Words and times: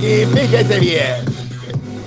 y 0.00 0.26
fíjese 0.26 0.80
bien. 0.80 1.35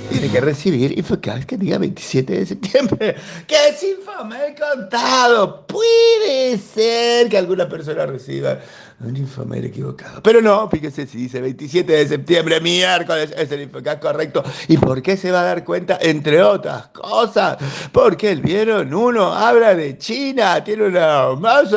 Tiene 0.09 0.29
que 0.29 0.41
recibir 0.41 0.97
Infocast 0.97 1.43
que 1.43 1.55
diga 1.55 1.77
27 1.77 2.33
de 2.33 2.45
septiembre. 2.45 3.15
Que 3.47 3.69
es 3.69 3.83
infame 3.83 4.55
contado. 4.55 5.67
Puede 5.67 6.57
ser 6.57 7.29
que 7.29 7.37
alguna 7.37 7.69
persona 7.69 8.07
reciba 8.07 8.59
un 9.01 9.15
infomail 9.15 9.65
equivocado. 9.65 10.21
Pero 10.21 10.41
no, 10.41 10.69
fíjese 10.69 11.07
si 11.07 11.17
dice 11.19 11.39
27 11.39 11.91
de 11.91 12.07
septiembre, 12.07 12.59
miércoles, 12.59 13.33
es 13.37 13.51
el 13.51 13.61
Infocast 13.61 14.01
correcto. 14.01 14.43
¿Y 14.67 14.77
por 14.77 15.01
qué 15.01 15.15
se 15.15 15.31
va 15.31 15.41
a 15.41 15.45
dar 15.45 15.63
cuenta? 15.63 15.97
Entre 16.01 16.41
otras 16.43 16.87
cosas, 16.87 17.57
porque 17.91 18.31
el 18.31 18.41
vieron 18.41 18.93
uno 18.93 19.33
habla 19.33 19.73
de 19.73 19.97
China, 19.97 20.63
tiene 20.63 20.87
una 20.87 21.27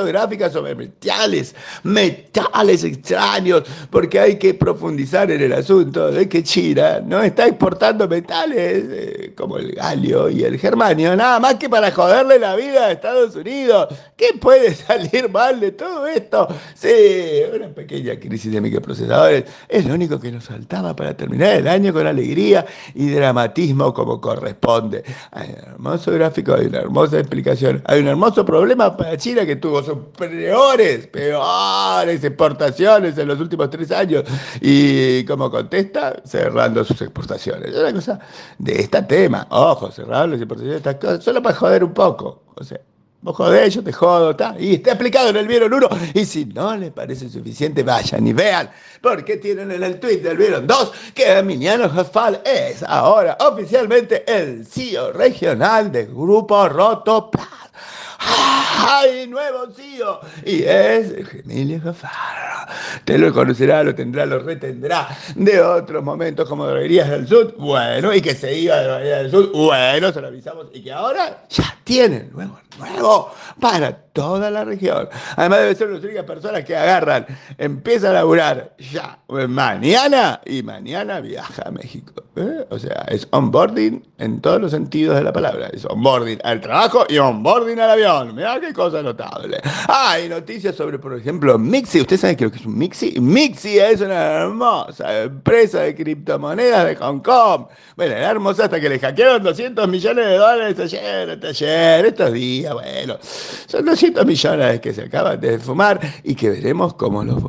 gráfica 0.04 0.50
sobre 0.50 0.74
metales, 0.74 1.54
metales 1.84 2.82
extraños, 2.82 3.62
porque 3.90 4.18
hay 4.18 4.36
que 4.36 4.54
profundizar 4.54 5.30
en 5.30 5.42
el 5.42 5.52
asunto 5.52 6.10
de 6.10 6.28
que 6.28 6.42
China 6.42 7.00
no 7.00 7.22
está 7.22 7.46
exportando 7.46 8.08
metales 8.08 8.21
eh, 8.28 9.32
como 9.36 9.58
el 9.58 9.72
galio 9.72 10.28
y 10.28 10.44
el 10.44 10.58
germanio, 10.58 11.14
nada 11.16 11.40
más 11.40 11.56
que 11.56 11.68
para 11.68 11.90
joderle 11.90 12.38
la 12.38 12.56
vida 12.56 12.86
a 12.86 12.92
Estados 12.92 13.36
Unidos. 13.36 13.88
¿Qué 14.16 14.34
puede 14.40 14.74
salir 14.74 15.28
mal 15.30 15.60
de 15.60 15.72
todo 15.72 16.06
esto? 16.06 16.48
Sí, 16.74 17.42
una 17.54 17.68
pequeña 17.68 18.18
crisis 18.18 18.52
de 18.52 18.60
microprocesadores 18.60 19.44
es 19.68 19.84
lo 19.84 19.94
único 19.94 20.18
que 20.18 20.30
nos 20.30 20.44
faltaba 20.44 20.94
para 20.94 21.16
terminar 21.16 21.56
el 21.56 21.68
año 21.68 21.92
con 21.92 22.06
alegría 22.06 22.64
y 22.94 23.10
dramatismo 23.10 23.92
como 23.92 24.20
corresponde. 24.20 25.02
Hay 25.32 25.50
un 25.50 25.72
hermoso 25.72 26.12
gráfico, 26.12 26.54
hay 26.54 26.66
una 26.66 26.78
hermosa 26.78 27.18
explicación, 27.18 27.82
hay 27.86 28.00
un 28.00 28.08
hermoso 28.08 28.44
problema 28.44 28.96
para 28.96 29.16
China 29.16 29.44
que 29.44 29.56
tuvo 29.56 29.82
sus 29.82 29.98
peores, 30.16 31.06
peores 31.08 32.22
exportaciones 32.24 33.16
en 33.18 33.28
los 33.28 33.40
últimos 33.40 33.70
tres 33.70 33.90
años 33.90 34.24
y 34.60 35.24
como 35.24 35.50
contesta, 35.50 36.22
cerrando 36.24 36.84
sus 36.84 37.00
exportaciones. 37.02 37.70
Es 37.70 37.80
una 37.80 37.92
cosa 37.92 38.11
de 38.58 38.80
este 38.80 39.02
tema, 39.02 39.46
ojo, 39.50 39.90
cerrar 39.90 40.28
las 40.28 40.38
exportaciones 40.38 40.82
de 40.82 40.90
estas 40.90 40.96
cosas, 40.96 41.24
solo 41.24 41.42
para 41.42 41.54
joder 41.54 41.84
un 41.84 41.92
poco. 41.92 42.42
O 42.54 42.64
sea, 42.64 42.80
Vos 43.22 43.36
jodés, 43.36 43.72
yo 43.72 43.84
te 43.84 43.92
jodo, 43.92 44.32
está. 44.32 44.56
Y 44.58 44.74
está 44.74 44.90
explicado 44.90 45.28
en 45.28 45.36
el 45.36 45.46
Vieron 45.46 45.72
1. 45.72 45.88
Y 46.14 46.24
si 46.24 46.44
no 46.44 46.76
les 46.76 46.90
parece 46.90 47.28
suficiente, 47.28 47.84
vayan 47.84 48.26
y 48.26 48.32
vean. 48.32 48.68
Porque 49.00 49.36
tienen 49.36 49.70
en 49.70 49.84
el 49.84 50.00
tweet 50.00 50.18
del 50.18 50.36
Vieron 50.36 50.66
2 50.66 50.92
que 51.14 51.38
Emiliano 51.38 51.88
Jafal 51.88 52.42
es 52.44 52.82
ahora 52.82 53.38
oficialmente 53.40 54.24
el 54.26 54.66
CEO 54.66 55.12
regional 55.12 55.92
del 55.92 56.08
Grupo 56.08 56.68
Rotoplas. 56.68 57.46
¡Ay, 58.74 59.26
nuevo 59.28 59.70
CEO! 59.70 60.20
Y 60.44 60.62
es 60.62 61.12
Emilio 61.44 61.80
Jafar. 61.82 62.68
Te 63.04 63.18
lo 63.18 63.32
conocerá, 63.32 63.82
lo 63.82 63.94
tendrá, 63.94 64.24
lo 64.26 64.38
retendrá 64.38 65.08
de 65.34 65.60
otros 65.60 66.02
momentos 66.02 66.48
como 66.48 66.66
Droguerías 66.66 67.10
del 67.10 67.28
Sur. 67.28 67.54
Bueno, 67.58 68.14
y 68.14 68.22
que 68.22 68.34
se 68.34 68.56
iba 68.56 68.76
de 68.76 68.84
Droguerías 68.84 69.18
del 69.22 69.30
Sur. 69.30 69.52
Bueno, 69.52 70.12
se 70.12 70.20
lo 70.20 70.28
avisamos. 70.28 70.66
Y 70.72 70.82
que 70.82 70.92
ahora 70.92 71.44
ya 71.48 71.76
tienen 71.84 72.30
nuevo 72.32 72.58
nuevo 72.78 73.30
para 73.60 73.92
toda 74.12 74.50
la 74.50 74.64
región. 74.64 75.08
Además 75.36 75.60
debe 75.60 75.74
ser 75.74 75.88
las 75.90 76.04
únicas 76.04 76.24
personas 76.24 76.64
que 76.64 76.76
agarran, 76.76 77.26
empieza 77.58 78.10
a 78.10 78.12
laburar 78.12 78.74
ya 78.78 79.18
mañana 79.28 80.40
y 80.44 80.62
mañana 80.62 81.20
viaja 81.20 81.62
a 81.66 81.70
México. 81.70 82.12
¿eh? 82.36 82.66
O 82.70 82.78
sea, 82.78 83.06
es 83.08 83.26
onboarding 83.30 84.06
en 84.18 84.40
todos 84.40 84.60
los 84.60 84.70
sentidos 84.70 85.16
de 85.16 85.22
la 85.22 85.32
palabra. 85.32 85.68
Es 85.72 85.84
onboarding 85.84 86.38
al 86.44 86.60
trabajo 86.60 87.06
y 87.08 87.18
onboarding 87.18 87.80
al 87.80 87.90
avión. 87.90 88.34
Mirá 88.34 88.60
qué 88.62 88.72
cosa 88.72 89.02
notable. 89.02 89.60
Hay 89.88 90.28
noticias 90.28 90.76
sobre, 90.76 90.98
por 90.98 91.14
ejemplo, 91.14 91.58
Mixi. 91.58 92.00
¿Usted 92.00 92.16
sabe 92.16 92.36
qué 92.36 92.46
es 92.46 92.64
un 92.64 92.78
Mixi? 92.78 93.20
Mixi 93.20 93.78
es 93.78 94.00
una 94.00 94.42
hermosa 94.42 95.22
empresa 95.22 95.80
de 95.80 95.94
criptomonedas 95.94 96.86
de 96.86 96.96
Hong 96.96 97.20
Kong. 97.20 97.66
Bueno, 97.96 98.14
era 98.14 98.30
hermosa 98.30 98.64
hasta 98.64 98.80
que 98.80 98.88
le 98.88 98.98
hackearon 98.98 99.42
200 99.42 99.88
millones 99.88 100.26
de 100.26 100.36
dólares 100.36 100.78
ayer, 100.78 101.40
ayer, 101.44 102.06
estos 102.06 102.32
días. 102.32 102.72
Bueno, 102.72 103.18
son 103.66 103.84
200 103.84 104.24
millones 104.24 104.80
que 104.80 104.94
se 104.94 105.02
acaban 105.02 105.40
de 105.40 105.58
fumar 105.58 106.00
y 106.22 106.34
que 106.34 106.50
veremos 106.50 106.94
cómo 106.94 107.24
lo, 107.24 107.40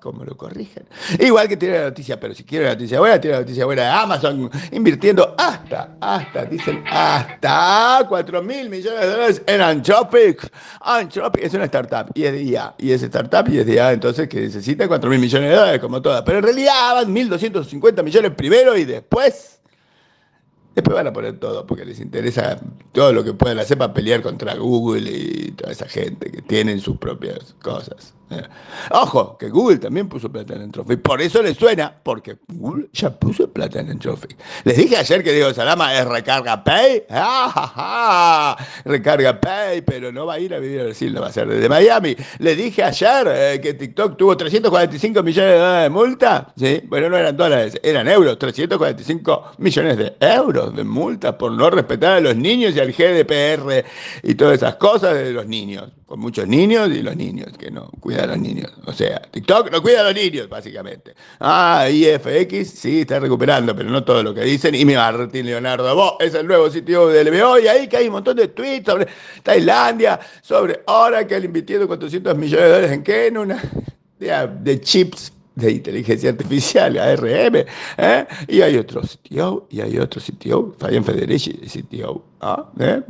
cómo 0.00 0.24
lo 0.24 0.36
corrigen. 0.36 0.84
Igual 1.18 1.48
que 1.48 1.56
tiene 1.56 1.78
la 1.78 1.84
noticia, 1.84 2.18
pero 2.18 2.34
si 2.34 2.44
quiere 2.44 2.66
la 2.66 2.72
noticia 2.72 2.98
buena, 2.98 3.20
tiene 3.20 3.36
la 3.36 3.40
noticia 3.42 3.64
buena 3.64 3.82
de 3.82 3.88
Amazon 3.88 4.50
invirtiendo 4.72 5.34
hasta, 5.38 5.96
hasta, 6.00 6.44
dicen, 6.44 6.82
hasta 6.90 8.04
4 8.08 8.42
mil 8.42 8.68
millones 8.68 9.00
de 9.00 9.06
dólares 9.06 9.42
en 9.46 9.60
Anthropic. 9.70 10.50
Anthropic 10.80 11.44
es 11.44 11.54
una 11.54 11.64
startup 11.64 12.10
y 12.14 12.24
es 12.24 12.32
de 12.32 12.42
IA, 12.42 12.74
y 12.78 12.92
es 12.92 13.02
startup 13.02 13.48
y 13.50 13.58
es 13.58 13.66
de 13.66 13.74
IA, 13.74 13.92
entonces 13.92 14.28
que 14.28 14.40
necesita 14.40 14.86
4 14.86 15.10
mil 15.10 15.18
millones 15.18 15.50
de 15.50 15.56
dólares 15.56 15.80
como 15.80 16.02
todas. 16.02 16.22
Pero 16.22 16.38
en 16.38 16.44
realidad 16.44 16.94
van 16.94 17.14
1.250 17.14 18.02
millones 18.02 18.32
primero 18.32 18.76
y 18.76 18.84
después 18.84 19.60
Después 20.74 20.94
van 20.94 21.08
a 21.08 21.12
poner 21.12 21.38
todo, 21.40 21.66
porque 21.66 21.84
les 21.84 21.98
interesa 22.00 22.58
todo 22.92 23.12
lo 23.12 23.24
que 23.24 23.34
puedan 23.34 23.58
hacer 23.58 23.76
para 23.76 23.92
pelear 23.92 24.22
contra 24.22 24.54
Google 24.54 25.10
y 25.10 25.50
toda 25.52 25.72
esa 25.72 25.88
gente 25.88 26.30
que 26.30 26.42
tienen 26.42 26.80
sus 26.80 26.96
propias 26.96 27.54
cosas. 27.60 28.14
Ojo, 28.90 29.36
que 29.38 29.48
Google 29.48 29.78
también 29.78 30.08
puso 30.08 30.30
plata 30.30 30.54
en 30.54 30.62
Entropic. 30.62 31.00
Por 31.00 31.20
eso 31.20 31.42
les 31.42 31.56
suena, 31.56 31.92
porque 32.02 32.38
Google 32.48 32.88
ya 32.92 33.10
puso 33.10 33.52
plata 33.52 33.80
en 33.80 33.90
Entropic. 33.90 34.36
Les 34.64 34.76
dije 34.76 34.96
ayer 34.96 35.22
que 35.22 35.32
Diego 35.32 35.52
Salama 35.52 35.94
es 35.94 36.06
recarga 36.06 36.62
pay. 36.62 37.04
Recarga 38.84 39.40
pay, 39.40 39.82
pero 39.82 40.12
no 40.12 40.26
va 40.26 40.34
a 40.34 40.38
ir 40.38 40.54
a 40.54 40.58
vivir 40.58 40.80
a 40.80 40.84
Brasil, 40.84 41.20
va 41.20 41.28
a 41.28 41.32
ser 41.32 41.48
desde 41.48 41.68
Miami. 41.68 42.16
Les 42.38 42.56
dije 42.56 42.82
ayer 42.82 43.28
eh, 43.28 43.60
que 43.60 43.74
TikTok 43.74 44.16
tuvo 44.16 44.36
345 44.36 45.22
millones 45.22 45.52
de 45.52 45.58
dólares 45.58 45.82
de 45.84 45.90
multa. 45.90 46.52
¿sí? 46.56 46.82
Bueno, 46.86 47.08
no 47.08 47.16
eran 47.16 47.36
dólares, 47.36 47.78
eran 47.82 48.08
euros. 48.08 48.38
345 48.38 49.52
millones 49.58 49.96
de 49.96 50.16
euros 50.20 50.74
de 50.74 50.84
multa 50.84 51.36
por 51.36 51.52
no 51.52 51.70
respetar 51.70 52.14
a 52.14 52.20
los 52.20 52.36
niños 52.36 52.74
y 52.76 52.80
al 52.80 52.92
GDPR 52.92 53.84
y 54.22 54.34
todas 54.34 54.54
esas 54.54 54.76
cosas 54.76 55.14
de 55.14 55.32
los 55.32 55.46
niños. 55.46 55.90
Con 56.06 56.18
muchos 56.18 56.48
niños 56.48 56.90
y 56.90 57.02
los 57.02 57.16
niños 57.16 57.56
que 57.56 57.70
no 57.70 57.88
cuidan 58.00 58.19
a 58.24 58.26
los 58.26 58.38
niños. 58.38 58.70
O 58.86 58.92
sea, 58.92 59.20
TikTok 59.22 59.70
no 59.70 59.82
cuida 59.82 60.00
a 60.00 60.04
los 60.04 60.14
niños, 60.14 60.48
básicamente. 60.48 61.14
Ah, 61.38 61.88
IFX 61.90 62.70
sí 62.70 63.00
está 63.00 63.18
recuperando, 63.18 63.74
pero 63.74 63.90
no 63.90 64.04
todo 64.04 64.22
lo 64.22 64.34
que 64.34 64.42
dicen. 64.42 64.74
Y 64.74 64.84
mi 64.84 64.94
Martín 64.94 65.46
Leonardo 65.46 65.94
vos 65.94 66.14
es 66.20 66.34
el 66.34 66.46
nuevo 66.46 66.70
sitio 66.70 67.08
del 67.08 67.30
BO. 67.30 67.58
Y 67.58 67.68
ahí 67.68 67.88
que 67.88 67.96
hay 67.96 68.06
un 68.06 68.12
montón 68.12 68.36
de 68.36 68.48
tweets 68.48 68.86
sobre 68.86 69.06
Tailandia, 69.42 70.20
sobre 70.42 70.82
Oracle 70.86 71.44
invirtiendo 71.44 71.86
400 71.86 72.36
millones 72.36 72.64
de 72.64 72.68
dólares 72.68 72.92
en 72.92 73.02
qué? 73.02 73.26
En 73.26 73.38
una 73.38 73.62
de 74.18 74.80
chips 74.80 75.32
de 75.60 75.72
inteligencia 75.72 76.30
artificial, 76.30 76.98
ARM, 76.98 77.64
¿eh? 77.98 78.26
y 78.48 78.60
hay 78.60 78.76
otro 78.76 79.02
CTO, 79.02 79.66
y 79.70 79.80
hay 79.80 79.98
otro 79.98 80.20
CTO, 80.20 80.74
Fabián 80.78 81.04
Federici, 81.04 81.52
CTO, 81.52 82.24
¿ah? 82.40 82.66
¿Eh? 82.78 83.02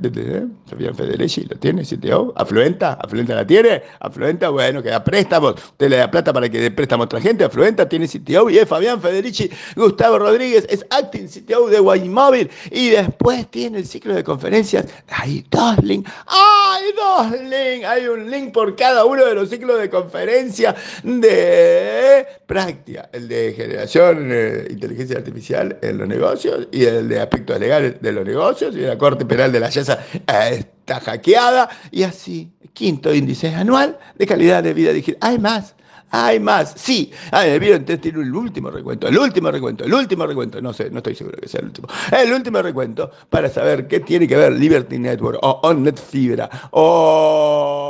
Fabián 0.66 0.94
Federici, 0.94 1.44
¿lo 1.44 1.56
tiene 1.56 1.82
CTO? 1.82 2.32
¿Afluenta? 2.36 2.94
¿Afluenta 2.94 3.34
la 3.34 3.46
tiene? 3.46 3.82
¿Afluenta? 4.00 4.50
Bueno, 4.50 4.82
que 4.82 4.90
da 4.90 5.02
préstamos, 5.02 5.54
usted 5.54 5.88
le 5.88 5.96
da 5.96 6.10
plata 6.10 6.32
para 6.32 6.48
que 6.48 6.60
dé 6.60 6.70
préstamo 6.70 7.04
a 7.04 7.06
otra 7.06 7.20
gente, 7.20 7.44
Afluenta 7.44 7.88
tiene 7.88 8.08
CTO, 8.08 8.50
y 8.50 8.58
es 8.58 8.68
Fabián 8.68 9.00
Federici, 9.00 9.50
Gustavo 9.76 10.18
Rodríguez, 10.18 10.66
es 10.68 10.84
Acting 10.90 11.28
CTO 11.28 11.68
de 11.68 11.78
Guaymóvil, 11.78 12.50
y 12.70 12.90
después 12.90 13.46
tiene 13.50 13.78
el 13.78 13.86
ciclo 13.86 14.14
de 14.14 14.24
conferencias, 14.24 14.86
hay 15.08 15.44
dos 15.50 15.82
links, 15.82 16.10
hay 16.26 16.84
dos 16.94 17.40
links, 17.42 17.86
hay 17.86 18.06
un 18.06 18.30
link 18.30 18.52
por 18.52 18.76
cada 18.76 19.04
uno 19.04 19.24
de 19.24 19.34
los 19.34 19.48
ciclos 19.48 19.78
de 19.80 19.88
conferencia 19.88 20.74
de 21.02 22.26
práctica, 22.46 23.08
el 23.12 23.28
de 23.28 23.54
generación 23.56 24.28
de 24.28 24.68
inteligencia 24.70 25.18
artificial 25.18 25.78
en 25.82 25.98
los 25.98 26.08
negocios 26.08 26.68
y 26.72 26.84
el 26.84 27.08
de 27.08 27.20
aspectos 27.20 27.60
legales 27.60 28.00
de 28.00 28.12
los 28.12 28.24
negocios 28.24 28.74
y 28.74 28.80
la 28.80 28.98
Corte 28.98 29.24
Penal 29.24 29.52
de 29.52 29.60
la 29.60 29.70
Yesa 29.70 30.04
está 30.50 31.00
hackeada 31.00 31.68
y 31.90 32.02
así, 32.02 32.52
quinto 32.72 33.14
índice 33.14 33.54
anual 33.54 33.98
de 34.16 34.26
calidad 34.26 34.62
de 34.62 34.74
vida 34.74 34.92
digital. 34.92 35.18
Hay 35.30 35.38
más, 35.38 35.74
hay 36.10 36.40
más, 36.40 36.74
sí. 36.76 37.12
Ah, 37.30 37.46
el 37.46 37.62
entonces 37.62 38.00
tiene 38.00 38.20
el 38.22 38.34
último 38.34 38.68
recuento, 38.70 39.06
el 39.06 39.16
último 39.16 39.50
recuento, 39.50 39.84
el 39.84 39.94
último 39.94 40.26
recuento. 40.26 40.60
No 40.60 40.72
sé, 40.72 40.90
no 40.90 40.98
estoy 40.98 41.14
seguro 41.14 41.38
que 41.40 41.48
sea 41.48 41.60
el 41.60 41.66
último. 41.66 41.86
El 42.10 42.32
último 42.32 42.60
recuento 42.60 43.10
para 43.28 43.48
saber 43.48 43.86
qué 43.86 44.00
tiene 44.00 44.26
que 44.26 44.36
ver 44.36 44.52
Liberty 44.52 44.98
Network 44.98 45.38
o 45.42 45.60
OnNet 45.62 46.00
Fibra 46.00 46.50
o 46.72 47.89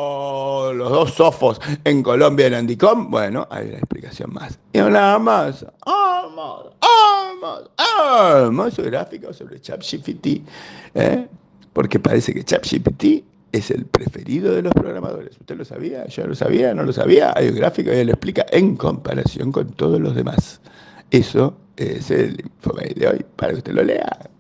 dos 0.91 1.13
sofos 1.13 1.61
en 1.85 2.03
Colombia 2.03 2.47
en 2.49 2.55
Andicom. 2.55 3.11
Bueno, 3.11 3.47
hay 3.51 3.69
una 3.69 3.79
explicación 3.79 4.33
más. 4.33 4.59
Y 4.73 4.79
nada 4.79 5.19
más. 5.19 5.65
Vamos, 5.87 6.73
vamos. 6.81 8.75
Su 8.75 8.83
gráfico 8.83 9.33
sobre 9.33 9.61
ChatGPT. 9.61 10.27
¿eh? 10.95 11.29
Porque 11.73 11.99
parece 11.99 12.35
que 12.35 12.45
ChatGPT 12.45 13.25
es 13.53 13.71
el 13.71 13.87
preferido 13.87 14.53
de 14.55 14.63
los 14.63 14.73
programadores. 14.73 15.37
¿Usted 15.41 15.57
lo 15.57 15.65
sabía? 15.65 16.07
¿Yo 16.07 16.27
lo 16.27 16.35
sabía? 16.35 16.75
¿No 16.75 16.83
lo 16.85 16.93
sabía? 16.93 17.33
Hay 17.37 17.49
un 17.49 17.57
gráfico 17.57 17.93
y 17.93 17.97
él 17.97 18.09
lo 18.09 18.13
explica 18.13 18.47
en 18.51 18.77
comparación 18.77 19.53
con 19.53 19.71
todos 19.73 20.01
los 20.01 20.15
demás. 20.15 20.61
Eso 21.11 21.57
es 21.77 22.11
el 22.11 22.41
informe 22.41 22.93
de 22.95 23.09
hoy. 23.09 23.25
Para 23.37 23.53
que 23.53 23.59
usted 23.59 23.73
lo 23.73 23.83
lea, 23.83 24.31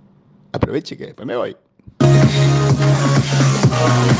aproveche 0.52 0.97
que 0.97 1.06
después 1.06 1.26
me 1.26 1.37
voy. 1.37 1.56
Love. 3.70 4.11